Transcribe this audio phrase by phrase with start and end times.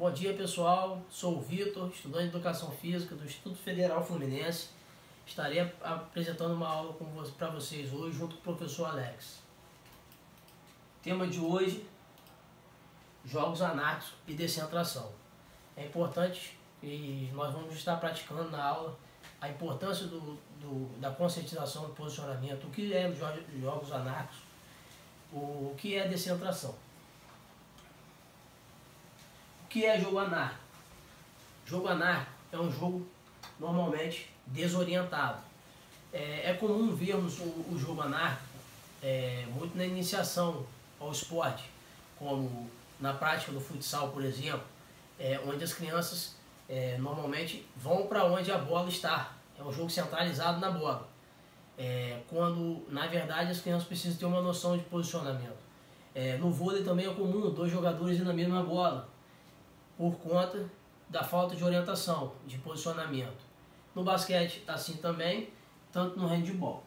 [0.00, 4.70] Bom dia pessoal, sou o Vitor, estudante de Educação Física do Instituto Federal Fluminense.
[5.26, 6.96] Estarei apresentando uma aula
[7.36, 9.40] para vocês hoje junto com o professor Alex.
[11.02, 11.86] Tema de hoje,
[13.26, 15.12] jogos anárquicos e descentração.
[15.76, 18.98] É importante e nós vamos estar praticando na aula
[19.38, 23.12] a importância do, do, da conscientização do posicionamento, o que é
[23.60, 24.38] jogos anárquicos,
[25.30, 26.74] o que é descentração.
[29.70, 30.60] Que é jogo anárquico?
[31.64, 33.06] Jogo anárquico é um jogo
[33.60, 35.38] normalmente desorientado.
[36.12, 38.50] É, é comum vermos o, o jogo anárquico
[39.00, 40.66] é, muito na iniciação
[40.98, 41.70] ao esporte,
[42.18, 44.64] como na prática do futsal, por exemplo,
[45.20, 46.34] é, onde as crianças
[46.68, 49.34] é, normalmente vão para onde a bola está.
[49.56, 51.08] É um jogo centralizado na bola.
[51.78, 55.60] É, quando, na verdade, as crianças precisam ter uma noção de posicionamento.
[56.12, 59.08] É, no vôlei também é comum dois jogadores ir na mesma bola,
[60.00, 60.66] por conta
[61.10, 63.44] da falta de orientação, de posicionamento.
[63.94, 65.50] No basquete, assim também,
[65.92, 66.82] tanto no handball.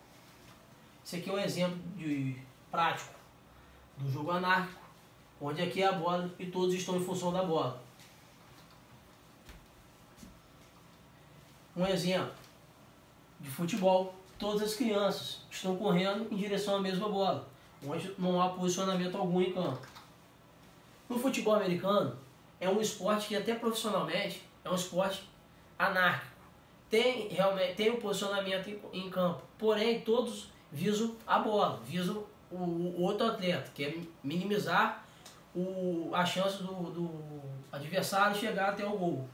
[1.05, 2.35] Esse aqui é um exemplo de
[2.71, 3.13] prático
[3.99, 4.81] do jogo anárquico,
[5.39, 7.79] onde aqui é a bola e todos estão em função da bola.
[11.77, 12.33] Um exemplo
[13.39, 17.47] de futebol, todas as crianças estão correndo em direção à mesma bola,
[17.87, 19.85] onde não há posicionamento algum em campo.
[21.07, 22.22] No futebol americano,
[22.63, 25.29] é um esporte que até profissionalmente é um esporte
[25.77, 26.31] anárquico.
[26.89, 32.55] Tem realmente tem um posicionamento em, em, campo, porém todos visam a bola, visam o,
[32.55, 35.03] o outro atleta, que é minimizar
[35.53, 37.41] o, a chance do, do
[37.71, 39.27] adversário chegar até o gol.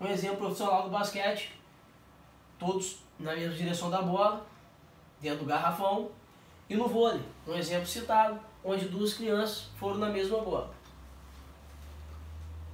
[0.00, 1.52] Um exemplo profissional do basquete,
[2.58, 4.46] todos na mesma direção da bola,
[5.20, 6.10] dentro do garrafão.
[6.68, 10.79] E no vôlei, um exemplo citado, onde duas crianças foram na mesma bola.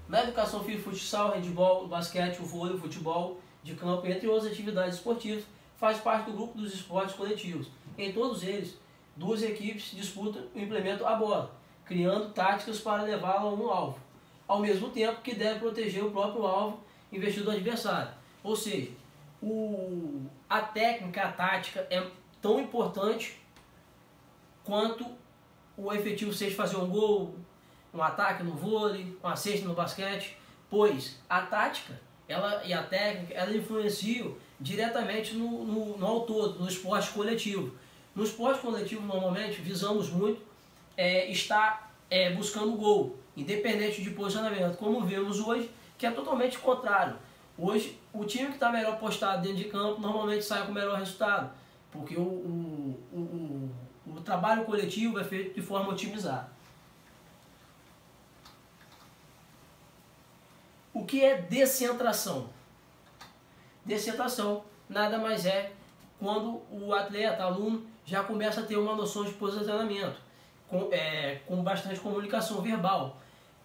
[0.09, 4.97] Na educação física, futsal, handball, basquete, o vôlei, o futebol de campo, entre outras atividades
[4.97, 5.44] esportivas,
[5.77, 7.69] faz parte do grupo dos esportes coletivos.
[7.99, 8.77] Em todos eles,
[9.17, 11.50] duas equipes disputam e implementam a bola,
[11.84, 13.99] criando táticas para levá-la a um alvo,
[14.47, 16.81] ao mesmo tempo que deve proteger o próprio alvo
[17.11, 18.12] investido do adversário.
[18.44, 18.93] Ou seja,
[19.43, 22.06] o, a técnica, a tática é
[22.41, 23.41] tão importante
[24.62, 25.05] quanto
[25.77, 27.34] o efetivo seja fazer um gol,
[27.93, 30.37] um ataque no vôlei, uma cesta no basquete,
[30.69, 36.59] pois a tática ela, e a técnica ela influenciam diretamente no, no, no ao todo,
[36.59, 37.75] no esporte coletivo.
[38.15, 40.41] No esporte coletivo, normalmente, visamos muito
[40.97, 47.17] é, estar é, buscando gol, independente de posicionamento, como vemos hoje, que é totalmente contrário.
[47.59, 50.99] Hoje, o time que está melhor postado dentro de campo normalmente sai com o melhor
[50.99, 51.51] resultado,
[51.91, 53.71] porque o, o, o,
[54.15, 56.56] o trabalho coletivo é feito de forma otimizada.
[60.97, 62.49] O que é descentração?
[63.84, 65.73] Descentração nada mais é
[66.19, 70.17] quando o atleta, aluno, já começa a ter uma noção de posicionamento,
[70.67, 73.19] com, é, com bastante comunicação verbal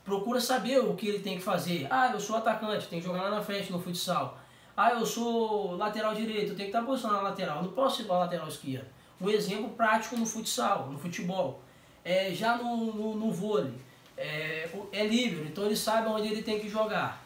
[0.03, 1.87] procura saber o que ele tem que fazer.
[1.89, 4.37] Ah, eu sou atacante, tem que jogar lá na frente no futsal.
[4.75, 8.05] Ah, eu sou lateral direito, eu tenho que estar posicionado na lateral, não posso ir
[8.05, 8.89] para lateral esquerda.
[9.21, 11.61] Um exemplo prático no futsal, no futebol.
[12.03, 13.73] É, já no, no, no vôlei,
[14.21, 17.23] é, é livre, então ele sabe onde ele tem que jogar.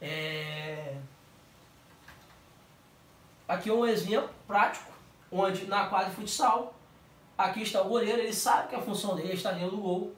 [0.00, 0.94] É...
[3.48, 4.92] Aqui é um exemplo prático,
[5.30, 6.74] onde na quadra de futsal,
[7.36, 10.14] aqui está o goleiro, ele sabe que a função dele é estar dentro do gol,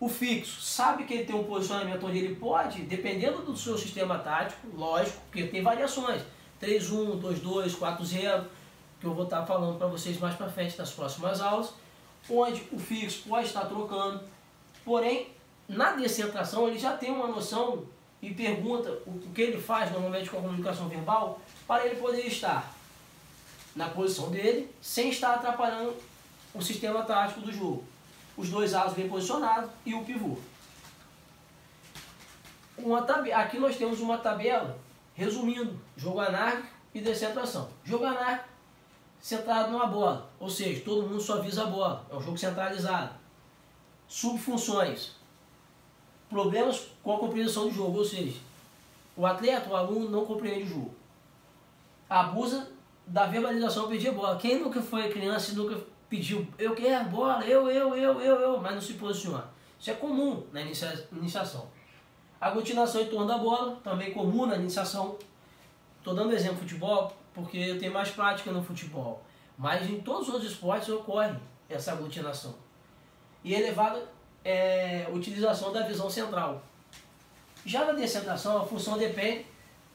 [0.00, 4.18] o fixo sabe que ele tem um posicionamento onde ele pode, dependendo do seu sistema
[4.18, 6.22] tático, lógico, porque tem variações.
[6.60, 8.44] 3-1, 2-2, 4-0,
[9.00, 11.72] que eu vou estar falando para vocês mais para frente nas próximas aulas,
[12.28, 14.22] onde o fixo pode estar trocando.
[14.84, 15.28] Porém,
[15.70, 17.84] na descentração ele já tem uma noção
[18.20, 22.74] e pergunta o que ele faz normalmente com a comunicação verbal para ele poder estar
[23.74, 25.94] na posição dele sem estar atrapalhando
[26.52, 27.84] o sistema tático do jogo
[28.36, 30.36] os dois alas bem posicionados e o pivô.
[32.78, 33.00] Uma
[33.34, 34.78] aqui nós temos uma tabela
[35.14, 37.68] resumindo jogo anárquico e descentração.
[37.84, 38.48] Jogo anárquico
[39.20, 43.14] centrado numa bola, ou seja, todo mundo só visa a bola, é um jogo centralizado.
[44.08, 45.12] Subfunções,
[46.30, 48.38] problemas com a compreensão do jogo, ou seja,
[49.16, 50.94] o atleta, o aluno não compreende o jogo.
[52.08, 52.70] Abusa
[53.06, 54.38] da verbalização pedir a bola.
[54.38, 55.78] Quem nunca foi criança e nunca
[56.08, 59.44] pediu, eu quero bola, eu, eu, eu, eu, eu, mas não se posiciona.
[59.78, 61.68] Isso é comum na inicia, iniciação.
[62.40, 65.16] Aglutinação em torno da bola, também comum na iniciação.
[65.98, 69.22] Estou dando exemplo futebol porque eu tenho mais prática no futebol.
[69.58, 71.34] Mas em todos os outros esportes ocorre
[71.68, 72.54] essa aglutinação.
[73.44, 74.02] E elevada
[74.44, 76.62] é, utilização da visão central.
[77.64, 79.46] Já na descentração, a função depende,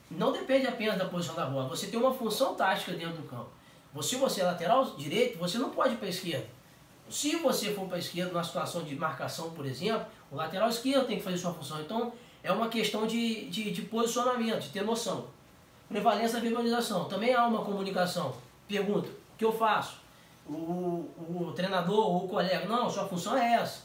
[0.10, 1.68] não depende apenas da posição da bola.
[1.70, 3.50] Você tem uma função tática dentro do campo.
[4.02, 6.48] Se você é lateral direito, você não pode ir para a esquerda.
[7.10, 11.08] Se você for para a esquerda numa situação de marcação, por exemplo, o lateral esquerdo
[11.08, 11.80] tem que fazer sua função.
[11.82, 12.12] Então,
[12.44, 15.28] é uma questão de, de, de posicionamento, de ter noção.
[15.88, 17.06] Prevalência da verbalização.
[17.06, 18.36] Também há uma comunicação.
[18.68, 19.98] Pergunta, o que eu faço?
[20.48, 23.85] O, o treinador ou o colega, não, sua função é essa.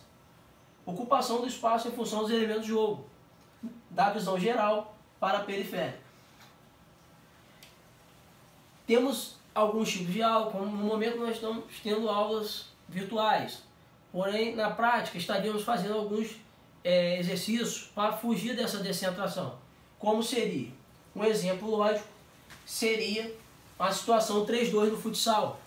[0.91, 3.07] Ocupação do espaço em função dos elementos de jogo.
[3.89, 6.01] Da visão geral para a periférica.
[8.87, 13.63] Temos alguns tipos de aula, como no momento nós estamos tendo aulas virtuais.
[14.11, 16.37] Porém, na prática, estaríamos fazendo alguns
[16.83, 19.55] é, exercícios para fugir dessa descentração.
[19.97, 20.73] Como seria?
[21.15, 22.09] Um exemplo lógico
[22.67, 23.33] seria
[23.79, 25.61] a situação 3-2 no futsal.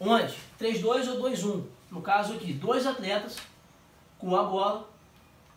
[0.00, 0.34] Onde?
[0.58, 1.64] 3-2 ou 2-1.
[1.90, 3.36] No caso aqui, dois atletas
[4.22, 4.88] com a bola,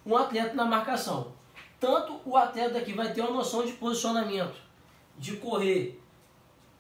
[0.04, 1.32] um atleta na marcação.
[1.80, 4.56] Tanto o atleta aqui vai ter uma noção de posicionamento,
[5.20, 6.02] de correr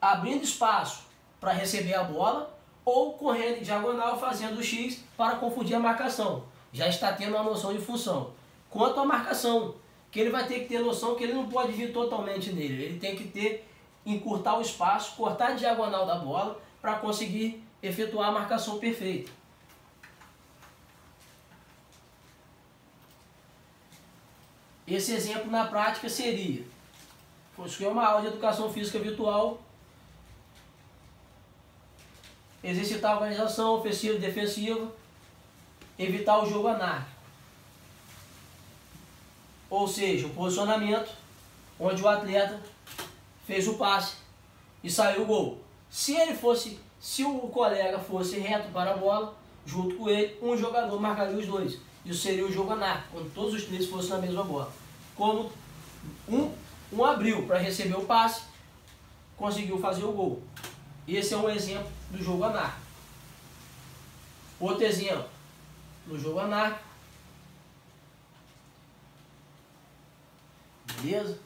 [0.01, 1.03] abrindo espaço
[1.39, 6.43] para receber a bola ou correndo em diagonal fazendo o X para confundir a marcação.
[6.73, 8.31] Já está tendo uma noção de função.
[8.67, 9.75] Quanto à marcação,
[10.11, 12.83] que ele vai ter que ter noção que ele não pode vir totalmente nele.
[12.83, 13.67] Ele tem que ter,
[14.03, 19.31] encurtar o espaço, cortar a diagonal da bola para conseguir efetuar a marcação perfeita.
[24.87, 26.63] Esse exemplo na prática seria,
[27.55, 29.59] fosse uma aula de educação física virtual
[32.65, 34.91] exercitar a organização ofensiva e defensiva,
[35.99, 37.15] evitar o jogo anárquico.
[39.69, 41.11] Ou seja, o posicionamento
[41.79, 42.59] onde o atleta
[43.45, 44.15] fez o passe
[44.83, 45.59] e saiu o gol.
[45.89, 49.35] Se ele fosse, se o colega fosse reto para a bola,
[49.65, 51.79] junto com ele, um jogador marcaria os dois.
[52.05, 54.71] Isso seria o jogo anárquico, quando todos os três fossem na mesma bola.
[55.15, 55.51] Como
[56.29, 56.53] um,
[56.93, 58.43] um abriu para receber o passe,
[59.35, 60.43] conseguiu fazer o gol.
[61.07, 62.85] Esse é um exemplo do jogo anárquico.
[64.59, 65.27] Outro exemplo,
[66.05, 66.85] no jogo anárquico.
[71.01, 71.39] Beleza?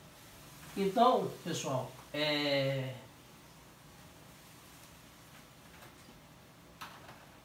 [0.76, 2.94] Então, pessoal, é...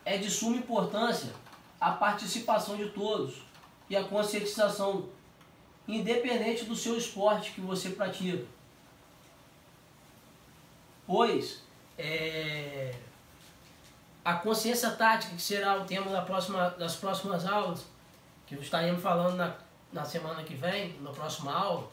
[0.04, 1.32] é de suma importância
[1.84, 3.42] a participação de todos
[3.90, 5.06] e a conscientização,
[5.86, 8.46] independente do seu esporte que você pratica.
[11.06, 11.62] Pois
[11.98, 12.94] é,
[14.24, 17.84] a consciência tática, que será o tema da próxima, das próximas aulas,
[18.46, 19.54] que estaremos falando na,
[19.92, 21.90] na semana que vem, na próxima aula,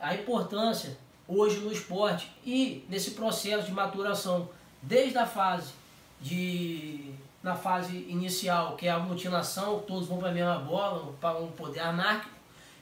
[0.00, 0.96] a importância
[1.28, 4.48] hoje no esporte e nesse processo de maturação,
[4.80, 5.74] desde a fase
[6.18, 7.12] de
[7.48, 11.50] na fase inicial, que é a aglutinação, todos vão para a mesma bola, para um
[11.50, 12.34] poder anárquico,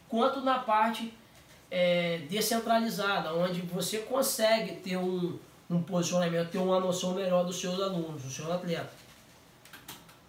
[0.08, 1.14] quanto na parte
[1.70, 5.38] é, descentralizada, onde você consegue ter um,
[5.70, 8.90] um posicionamento, ter uma noção melhor dos seus alunos, do seu atleta.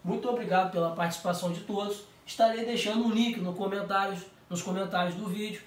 [0.03, 2.03] Muito obrigado pela participação de todos.
[2.23, 5.63] Estarei deixando um link no comentários, nos comentários do vídeo,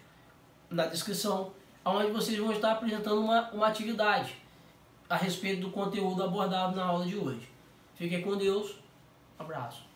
[0.70, 1.50] na descrição,
[1.84, 4.36] onde vocês vão estar apresentando uma, uma atividade
[5.08, 7.49] a respeito do conteúdo abordado na aula de hoje.
[8.00, 8.76] Fiquem com Deus.
[9.38, 9.89] Abraço.